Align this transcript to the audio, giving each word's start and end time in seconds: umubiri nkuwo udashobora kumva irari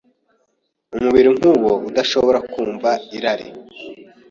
umubiri 0.95 1.29
nkuwo 1.37 1.71
udashobora 1.89 2.39
kumva 2.51 2.89
irari 3.17 3.47